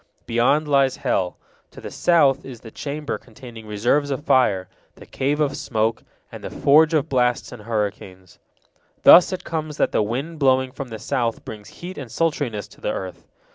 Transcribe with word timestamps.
Beyond 0.25 0.67
lies 0.67 0.95
hell. 0.95 1.37
To 1.69 1.79
the 1.79 1.91
south 1.91 2.43
is 2.43 2.61
the 2.61 2.71
chamber 2.71 3.19
containing 3.19 3.67
reserves 3.67 4.09
of 4.09 4.25
fire, 4.25 4.67
the 4.95 5.05
cave 5.05 5.39
of 5.39 5.55
smoke, 5.55 6.01
and 6.31 6.43
the 6.43 6.49
forge 6.49 6.95
of 6.95 7.07
blasts 7.07 7.51
and 7.51 7.61
hurricanes. 7.61 8.39
Thus 9.03 9.31
it 9.31 9.43
comes 9.43 9.77
that 9.77 9.91
the 9.91 10.01
wind 10.01 10.39
blowing 10.39 10.71
from 10.71 10.87
the 10.87 10.97
south 10.97 11.45
brings 11.45 11.69
heat 11.85 11.99
and 11.99 12.11
sultriness 12.11 12.67
to 12.69 12.81
the 12.81 12.91
earth. 12.91 13.27